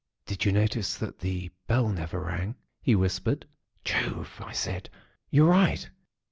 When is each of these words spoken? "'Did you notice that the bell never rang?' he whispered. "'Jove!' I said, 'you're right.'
"'Did 0.25 0.45
you 0.45 0.51
notice 0.51 0.95
that 0.97 1.19
the 1.19 1.51
bell 1.67 1.87
never 1.89 2.21
rang?' 2.21 2.55
he 2.81 2.95
whispered. 2.95 3.45
"'Jove!' 3.85 4.41
I 4.43 4.51
said, 4.51 4.89
'you're 5.29 5.45
right.' 5.45 5.91